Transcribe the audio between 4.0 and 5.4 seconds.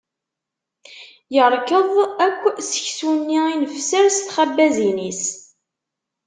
s txabbazin-is.